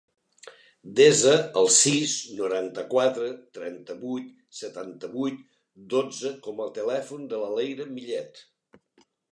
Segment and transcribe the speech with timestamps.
[0.99, 3.27] Desa el sis, noranta-quatre,
[3.59, 5.47] trenta-vuit, setanta-vuit,
[5.97, 8.47] dotze com a telèfon de la Leire Millet.